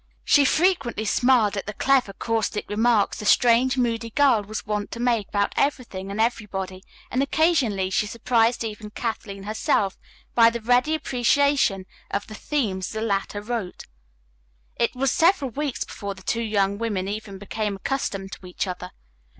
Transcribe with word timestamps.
She 0.25 0.45
frequently 0.45 1.05
smiled 1.05 1.55
at 1.57 1.67
the 1.67 1.75
clever, 1.75 2.13
caustic 2.13 2.67
remarks 2.67 3.19
the 3.19 3.25
strange, 3.25 3.77
moody 3.77 4.09
girl 4.09 4.41
was 4.41 4.65
wont 4.65 4.89
to 4.93 4.99
make 4.99 5.27
about 5.27 5.53
everything 5.55 6.09
and 6.09 6.19
everybody, 6.19 6.83
and 7.11 7.21
occasionally 7.21 7.91
she 7.91 8.07
surprised 8.07 8.63
even 8.63 8.89
Kathleen 8.89 9.43
herself 9.43 9.99
by 10.33 10.49
her 10.49 10.59
ready 10.59 10.95
appreciation 10.95 11.85
of 12.09 12.25
the 12.25 12.33
themes 12.33 12.89
the 12.89 13.01
latter 13.01 13.41
wrote. 13.43 13.83
It 14.75 14.95
was 14.95 15.11
several 15.11 15.51
weeks 15.51 15.83
before 15.85 16.15
the 16.15 16.23
two 16.23 16.41
young 16.41 16.79
women 16.79 17.07
even 17.07 17.37
became 17.37 17.75
accustomed 17.75 18.31
to 18.31 18.47
each 18.47 18.65
other. 18.65 18.93